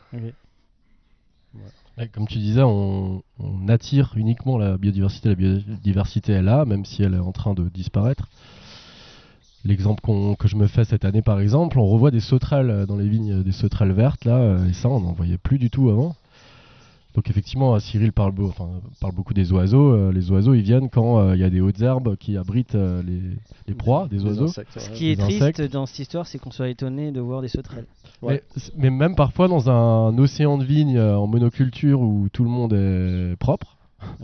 [2.14, 3.22] Comme tu disais, on,
[3.68, 5.30] attire uniquement la biodiversité.
[5.30, 8.30] La biodiversité est là, même si elle est en train de disparaître.
[9.66, 10.02] L'exemple
[10.40, 13.44] que je me fais cette année, par exemple, on revoit des sauterelles dans les vignes,
[13.44, 16.16] des sauterelles vertes, là, et ça, on n'en voyait plus du tout avant.
[17.16, 18.34] Donc effectivement, Cyril parle,
[19.02, 19.94] parle beaucoup des oiseaux.
[19.94, 22.76] Euh, les oiseaux, ils viennent quand euh, il y a des hautes herbes qui abritent
[22.76, 23.02] euh,
[23.68, 24.48] les, proies des oiseaux.
[24.48, 27.88] Ce qui est triste dans cette histoire, c'est qu'on soit étonné de voir des sauterelles.
[28.22, 28.42] Mais,
[28.90, 33.78] même parfois dans un océan de vignes en monoculture où tout le monde est propre,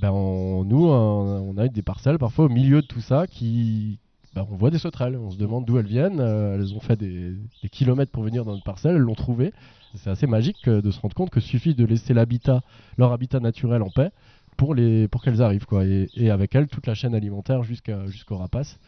[0.00, 3.98] ben nous, on a des parcelles parfois au milieu de tout ça qui,
[4.34, 5.16] ben, on voit des sauterelles.
[5.16, 6.20] On se demande d'où elles viennent.
[6.20, 8.96] elles ont fait des, des, kilomètres pour venir dans notre parcelle.
[8.96, 9.52] Elles l'ont trouvé
[9.94, 13.90] c'est assez magique de se rendre compte que suffit de laisser leur habitat naturel en
[13.90, 14.10] paix
[14.56, 15.66] pour, les, pour qu'elles arrivent.
[15.66, 15.84] Quoi.
[15.84, 18.78] Et, avec elles, toute la chaîne alimentaire jusqu'à, jusqu'au rapace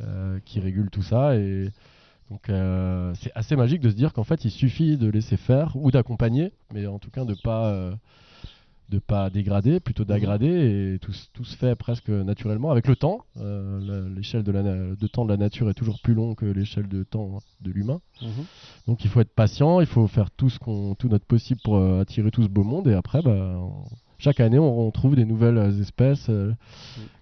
[0.00, 1.34] euh, qui régule tout ça.
[2.30, 5.76] Donc euh, c'est assez magique de se dire qu'en fait, il suffit de laisser faire
[5.76, 7.66] ou d'accompagner, mais en tout cas de pas.
[7.68, 7.94] Euh,
[8.88, 10.08] de pas dégrader, plutôt mhm.
[10.08, 13.20] d'agrader, et tout, tout, se fait presque naturellement avec le temps.
[13.36, 16.88] Euh, l'échelle de, la, de temps de la nature est toujours plus long que l'échelle
[16.88, 18.00] de temps de l'humain.
[18.22, 18.44] Mhm.
[18.86, 21.76] Donc il faut être patient, il faut faire tout, ce qu'on, tout notre possible pour
[21.76, 23.58] euh, attirer tout ce beau monde, et après, bah,
[24.18, 26.28] chaque année, on, trouve des nouvelles espèces.
[26.30, 26.52] Euh,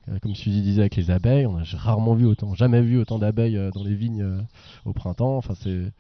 [0.07, 0.21] mhm.
[0.21, 3.61] comme Suzy disait avec les abeilles, on a rarement vu autant, jamais vu autant d'abeilles
[3.75, 4.25] dans les vignes
[4.85, 5.37] au printemps.
[5.37, 5.93] Enfin, c'est,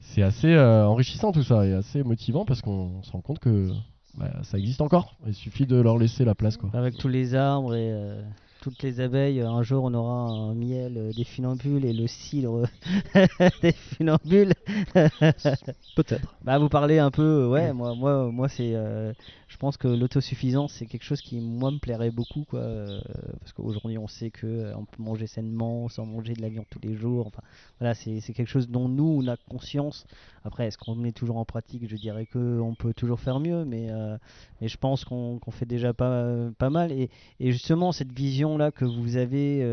[0.00, 3.70] c'est assez enrichissant tout ça, et assez motivant parce qu'on se rend compte que
[4.16, 5.16] bah, ça existe encore.
[5.26, 6.56] Il suffit de leur laisser la place.
[6.56, 6.70] Quoi.
[6.72, 8.22] Avec tous les arbres et euh,
[8.62, 12.66] toutes les abeilles, un jour on aura un miel euh, des funambules et le cidre
[13.62, 14.54] des funambules.
[14.94, 16.34] Peut-être.
[16.42, 18.72] Bah, vous parlez un peu, ouais, moi, moi, moi c'est.
[18.74, 19.12] Euh,
[19.48, 23.00] je pense que l'autosuffisance c'est quelque chose qui moi me plairait beaucoup quoi euh,
[23.40, 26.66] parce qu'aujourd'hui on sait que euh, on peut manger sainement sans manger de la viande
[26.68, 27.42] tous les jours enfin
[27.78, 30.06] voilà c'est quelque chose dont nous on a conscience.
[30.44, 31.88] Après est-ce qu'on met toujours en pratique?
[31.88, 34.16] Je dirais que on peut toujours faire mieux mais euh,
[34.60, 36.92] mais je pense qu'on fait déjà pas pas mal.
[36.92, 39.64] Et, et, justement cette vision là que vous avez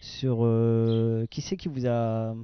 [0.00, 0.38] sur
[1.30, 2.34] qui c'est qui vous a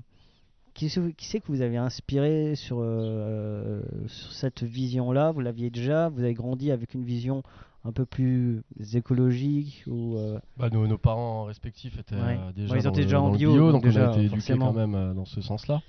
[0.78, 5.32] qui, c'est que vous avez inspiré sur, euh, sur cette vision-là?
[5.32, 6.08] Vous l'aviez déjà?
[6.08, 7.42] Vous avez grandi avec une vision
[7.84, 8.62] un peu plus
[8.94, 13.84] écologique ou euh, bah, nos, nos, parents respectifs étaient euh, déjà, dans, en bio, donc,
[13.86, 15.80] on a été éduqués quand même dans ce sens-là.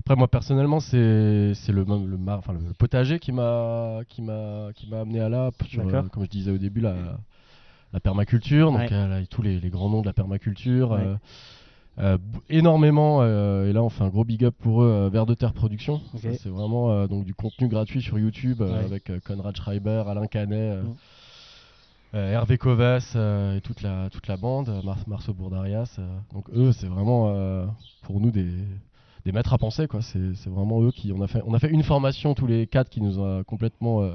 [0.00, 4.22] Après moi personnellement c'est le, le, le, enfin, le potager qui m'a qui
[4.74, 5.50] qui amené à là
[6.12, 6.94] comme je disais au début la
[7.94, 8.72] la permaculture.
[8.72, 11.14] Donc là, tous les, les, grands noms de la permaculture euh,
[12.50, 16.00] énormément et là on fait un gros big up pour eux vers de terre production
[16.16, 22.16] c'est vraiment donc du contenu gratuit sur YouTube avec Conrad Schreiber Alain Canet mm.
[22.16, 23.16] Hervé Covas
[23.56, 26.00] et toute la toute la bande Marceau Bourdarias
[26.32, 27.32] donc eux c'est vraiment
[28.02, 28.48] pour nous des
[29.24, 30.02] des maîtres à penser quoi.
[30.02, 32.90] C'est vraiment eux qui on a fait on a fait une formation tous les quatre
[32.90, 34.14] qui nous a complètement euh,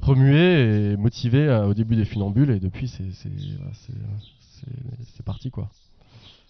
[0.00, 5.70] remué et motivé euh, au début des funambules et depuis c'est c'est parti quoi.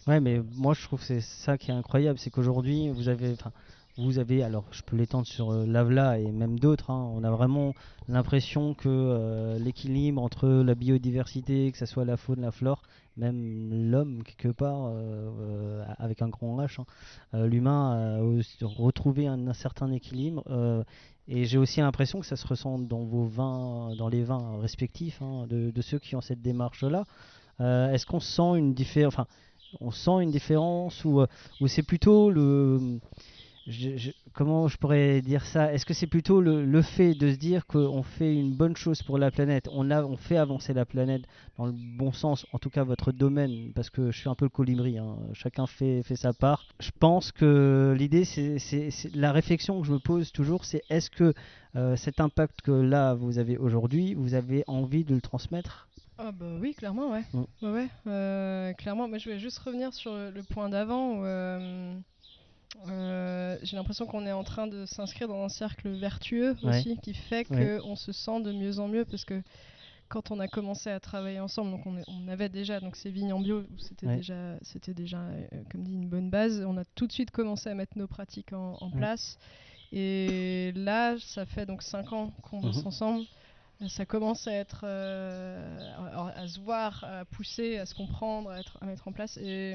[0.06, 3.36] Ouais, mais moi je trouve c'est ça qui est incroyable, c'est qu'aujourd'hui vous avez,
[3.98, 7.30] vous avez, alors je peux l'étendre sur euh, Lavla et même d'autres, hein, on a
[7.30, 7.74] vraiment
[8.08, 12.80] l'impression que euh, l'équilibre entre la biodiversité, que ce soit la faune, la flore,
[13.18, 19.92] même l'homme quelque part, euh, avec un grand H, hein, l'humain a retrouvé un, certain
[19.92, 20.42] équilibre.
[21.28, 25.20] et j'ai aussi l'impression que ça se ressent dans vos vins, dans les vins respectifs
[25.20, 27.04] hein, de, ceux qui ont cette démarche-là.
[27.58, 29.16] Est-ce qu'on sent une différence,
[29.80, 31.22] on sent une différence ou,
[31.60, 32.98] ou c'est plutôt le
[34.32, 35.72] comment je pourrais dire ça?
[35.72, 39.18] Est-ce que c'est plutôt le, fait de se dire qu'on fait une bonne chose pour
[39.18, 41.22] la planète on, fait avancer la planète
[41.56, 44.46] dans le bon sens, en tout cas votre domaine, parce que je suis un peu
[44.46, 45.16] le colibri, hein.
[45.32, 46.64] chacun fait, fait sa part.
[46.80, 48.58] Je pense que l'idée, c'est
[49.14, 51.34] la réflexion que je me pose toujours, c'est est-ce que
[51.76, 55.88] euh, cet impact que là vous avez aujourd'hui, vous avez envie de le transmettre?
[56.22, 57.24] Ah bah oui, clairement, ouais.
[57.32, 57.72] Mm.
[57.72, 61.22] ouais, euh, clairement, mais je vais juste revenir sur le, point d'avant.
[61.24, 61.94] Euh,
[62.88, 67.14] euh, j'ai l'impression qu'on est en train de s'inscrire dans un cercle vertueux aussi, qui
[67.14, 69.42] fait qu'on se sent de mieux en mieux parce que
[70.08, 73.40] quand on a commencé à travailler ensemble, donc on, avait déjà donc ces vignes en
[73.40, 75.20] bio, c'était déjà, c'était déjà
[75.70, 76.64] comme dit une bonne base.
[76.66, 79.38] On a tout de suite commencé à mettre nos pratiques en, place.
[79.92, 82.86] Et là, ça fait donc 5 ans qu'on bosse mhm.
[82.86, 83.24] ensemble.
[83.88, 85.78] Ça commence à être, euh,
[86.36, 89.38] à, se voir, à pousser, à se comprendre, à, être, à mettre en place.
[89.38, 89.74] Et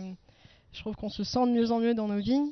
[0.74, 2.52] je trouve qu'on se sent de mieux en mieux dans nos vignes.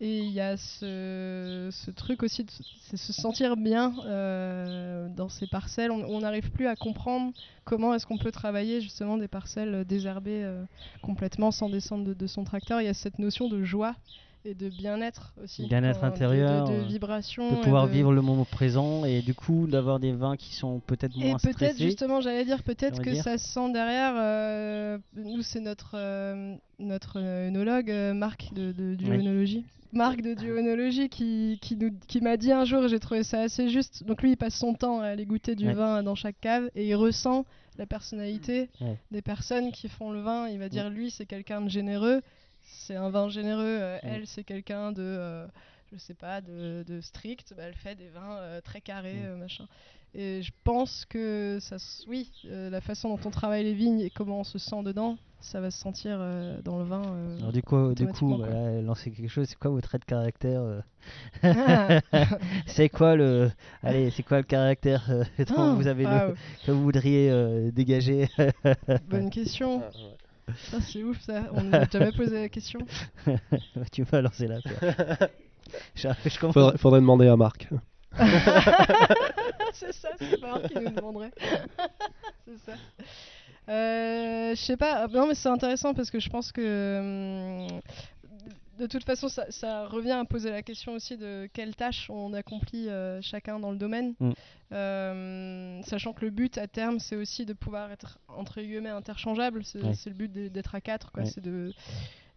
[0.00, 2.50] Et il y a ce, truc aussi de
[2.96, 5.90] se sentir bien euh, dans ces parcelles.
[5.90, 7.32] On n'arrive plus à comprendre
[7.64, 10.64] comment est-ce qu'on peut travailler justement des parcelles désherbées euh,
[11.02, 12.80] complètement sans descendre de, de, son tracteur.
[12.80, 13.94] Il y a cette notion de joie
[14.44, 15.66] et de bien-être aussi.
[15.66, 16.68] Bien-être intérieur.
[16.68, 17.50] De, vibration.
[17.50, 21.16] De pouvoir vivre le moment présent et du coup d'avoir des vins qui sont peut-être
[21.16, 21.50] moins stressés.
[21.50, 24.14] Et peut-être justement, j'allais dire, peut-être que ça se sent derrière.
[24.16, 29.64] Euh, nous, c'est notre, euh, notre œnologue, euh, Marc de, de duonologie.
[29.92, 31.78] Marc de duonologie qui, qui,
[32.08, 34.04] qui m'a dit un jour, j'ai trouvé ça assez juste.
[34.04, 36.86] Donc lui, il passe son temps à aller goûter du vin dans chaque cave et
[36.86, 37.46] il ressent
[37.78, 38.68] la personnalité
[39.10, 40.48] des personnes qui font le vin.
[40.48, 42.22] Il va dire, lui, c'est quelqu'un de généreux
[42.64, 43.78] c'est un vin généreux.
[43.80, 45.46] Euh, elle, c'est quelqu'un de, euh,
[45.92, 47.54] je sais pas, de, strict.
[47.56, 49.66] Bah, elle fait des vins euh, très carrés, machin.
[50.16, 54.40] Et je pense que ça, oui, la façon dont on travaille les vignes et comment
[54.40, 56.18] on se sent dedans, ça va se sentir
[56.62, 57.02] dans le vin.
[57.40, 58.40] Alors du coup, du coup,
[58.84, 59.48] lancer quelque chose.
[59.48, 60.84] C'est quoi votre trait de caractère
[62.66, 63.50] C'est quoi le,
[63.82, 66.04] allez, c'est quoi le caractère ah, vous avez
[66.64, 68.28] que vous voudriez dégager?
[69.08, 69.82] Bonne question.
[69.84, 69.90] Ah,
[70.80, 72.80] c'est ouf ça, on n'a jamais posé la question.
[73.92, 74.58] tu vas lancer là.
[75.94, 76.08] je,
[76.52, 77.68] faudrait, faudrait, demander à Marc.
[79.72, 81.32] c'est ça, c'est Marc qui nous demanderait.
[82.46, 82.72] c'est ça.
[83.68, 87.80] Euh, je sais pas, non mais c'est intéressant parce que je pense que hum,
[88.78, 92.88] de toute façon, ça, revient à poser la question aussi de quelles tâches on accomplit
[92.88, 94.14] euh, chacun dans le domaine.
[94.18, 94.32] Mm.
[94.72, 95.53] Euh,
[95.84, 99.64] sachant que le but à terme, c'est aussi de pouvoir être entre guillemets interchangeable.
[99.64, 101.24] C'est le but d'être à quatre, quoi.
[101.24, 101.72] C'est de,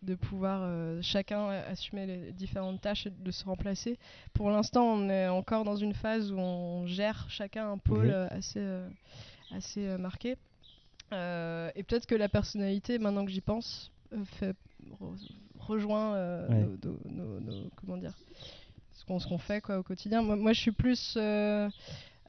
[0.03, 3.97] de pouvoir euh, chacun assumer les différentes tâches et de se remplacer.
[4.33, 8.65] Pour l'instant, on est encore dans une phase où on gère chacun un pôle assez,
[9.51, 10.37] assez marqué.
[11.11, 13.91] et peut-être que la personnalité, maintenant que j'y pense,
[14.39, 14.55] fait
[15.67, 16.75] rejoint euh,
[17.09, 18.13] nos, comment dire
[19.19, 20.21] ce qu'on fait quoi au quotidien.
[20.21, 21.69] Moi, je suis plus euh,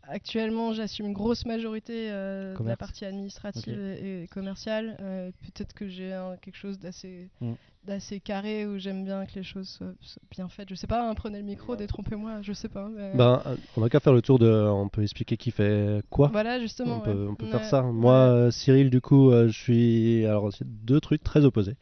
[0.09, 4.97] actuellement, j'assume une grosse majorité euh, de la partie administrative et, commerciale.
[5.45, 7.53] Peut-être que j'ai quelque chose d'assez mm.
[7.87, 10.69] d'assez carré où j'aime bien que les choses soient, bien faites.
[10.69, 12.89] Je sais pas, hein, prenez le micro, détrompez-moi, je sais pas.
[13.15, 13.43] Ben,
[13.77, 14.51] on a qu'à faire le tour de.
[14.51, 16.29] On peut expliquer qui fait quoi.
[16.29, 16.99] Voilà, justement.
[16.99, 17.83] On peut, on peut faire ça.
[17.83, 20.27] Moi, Cyril, du coup, je suis.
[20.27, 21.77] Alors, c'est deux trucs très opposés.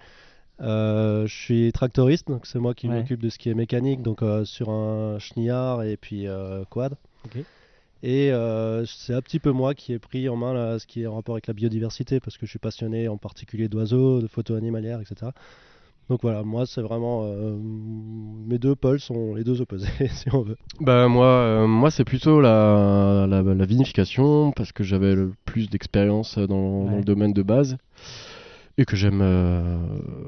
[0.61, 4.23] Euh, je suis tractoriste, donc c'est moi qui m'occupe de ce qui est mécanique, donc
[4.23, 6.97] euh, sur un chenillard et puis euh, quad.
[8.03, 8.31] Et
[8.87, 11.35] c'est un petit peu moi qui ai pris en main ce qui est en rapport
[11.35, 15.33] avec la biodiversité, parce que je suis passionné en particulier d'oiseaux, de photos animalières, etc.
[16.09, 17.57] Donc voilà, moi c'est vraiment euh,
[18.47, 20.57] mes deux pôles sont les deux opposés si on veut.
[20.81, 25.69] Bah moi, euh, moi c'est plutôt la, la, la, vinification parce que j'avais le plus
[25.69, 27.77] d'expérience dans, dans, le domaine de base
[28.79, 29.21] et que j'aime.
[29.21, 29.79] Euh,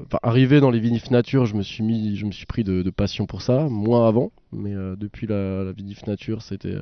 [0.05, 2.81] enfin, arriver dans les vinifs nature, je me suis mis, je me suis pris de,
[2.81, 6.75] de passion pour ça, moins avant, mais depuis la, la vinif nature, c'était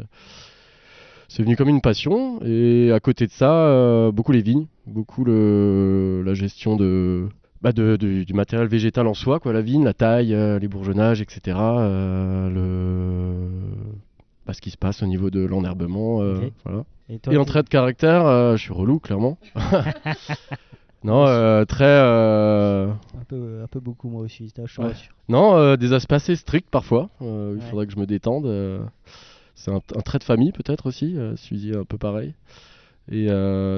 [1.28, 2.40] c'est venu comme une passion.
[2.44, 7.30] Et à côté de ça, beaucoup les vignes, beaucoup le, la gestion de
[7.62, 11.22] bah de, du matériel végétal en soi, quoi, la vigne, la taille, euh, les bourgeonnages,
[11.22, 11.58] etc.
[11.60, 13.50] Euh, le...
[14.46, 16.22] Bah, ce qui se passe au niveau de l'enherbement.
[16.22, 16.84] Euh, voilà.
[17.10, 19.38] Et, en trait de caractère, je suis relou, clairement.
[21.04, 21.26] non,
[21.66, 22.00] très.
[22.00, 24.92] Un peu, un, peu, beaucoup, moi aussi, ouais.
[25.28, 27.10] Non, des aspects assez stricts parfois.
[27.22, 28.46] Il faudrait que je me détende.
[29.58, 32.34] C'est un, trait de famille, peut-être aussi, suivi un peu pareil.
[33.12, 33.28] Et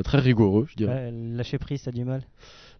[0.03, 1.11] très rigoureux, je dirais.
[1.11, 2.21] lâcher prise, t'as du mal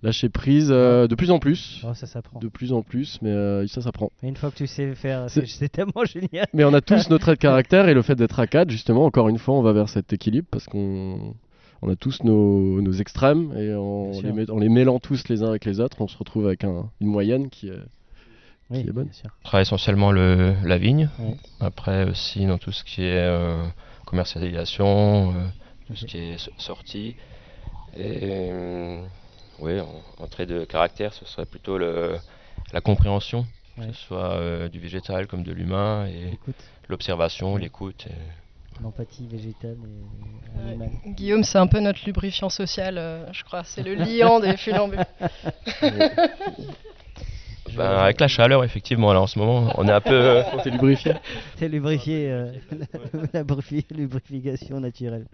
[0.03, 1.83] lâcher prise euh, de plus en plus.
[1.88, 2.39] Oh, ça s'apprend.
[2.39, 4.12] De plus en plus, mais euh, ça s'apprend.
[4.23, 6.47] Une fois que tu sais faire, c'est tellement génial.
[6.53, 9.05] Mais on a tous nos traits de caractère et le fait d'être à 4, justement,
[9.05, 11.35] encore une fois, on va vers cet équilibre parce qu'on
[11.81, 15.49] on a tous nos, nos extrêmes et en les, en les, mêlant tous les uns
[15.49, 17.79] avec les autres, on se retrouve avec un, une moyenne qui est,
[18.71, 19.10] qui est bonne.
[19.25, 21.10] On travaille essentiellement le, la vigne.
[21.60, 23.65] Après aussi dans tout ce qui est euh,
[24.05, 25.34] commercialisation,
[25.88, 27.15] tout ce qui est sortie.
[27.97, 28.51] Et
[29.62, 29.73] oui,
[30.19, 32.15] en, trait de caractère, ce serait plutôt le,
[32.71, 33.45] la compréhension,
[33.77, 36.39] que ce soit euh, du végétal comme de l'humain, et
[36.88, 38.08] l'observation, l'écoute.
[38.82, 39.75] L'empathie végétale
[40.55, 40.91] et animale.
[41.08, 43.63] Guillaume, c'est un peu notre lubrifiant social, euh, je crois.
[43.65, 45.05] C'est le liant des funambules.
[47.75, 50.13] Ben, avec la chaleur, effectivement, là en ce moment, on est un peu.
[50.13, 51.13] Euh, T'es lubrifié
[51.58, 52.51] T'es lubrifié, euh,
[53.34, 53.43] la
[53.95, 55.25] lubrification naturelle.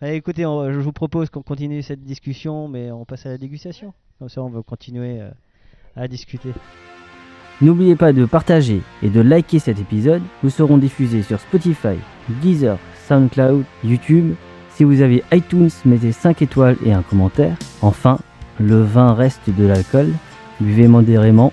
[0.00, 3.92] Allez, écoutez, je vous propose qu'on continue cette discussion, mais on passe à la dégustation.
[4.18, 5.30] Comme ça, on va continuer euh,
[5.96, 6.50] à discuter.
[7.60, 10.22] N'oubliez pas de partager et de liker cet épisode.
[10.42, 11.96] Nous serons diffusés sur Spotify,
[12.42, 14.34] Deezer, SoundCloud, YouTube.
[14.70, 17.56] Si vous avez iTunes, mettez 5 étoiles et un commentaire.
[17.80, 18.18] Enfin,
[18.60, 20.12] le vin reste de l'alcool.
[20.60, 21.52] Buvez modérément